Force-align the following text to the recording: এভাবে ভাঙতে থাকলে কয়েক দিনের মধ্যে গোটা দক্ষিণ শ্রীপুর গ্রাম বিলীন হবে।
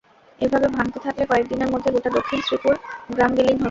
এভাবে 0.39 0.67
ভাঙতে 0.75 0.99
থাকলে 1.05 1.23
কয়েক 1.25 1.45
দিনের 1.51 1.69
মধ্যে 1.73 1.89
গোটা 1.91 2.09
দক্ষিণ 2.17 2.39
শ্রীপুর 2.41 2.73
গ্রাম 3.09 3.31
বিলীন 3.31 3.47
হবে। 3.47 3.59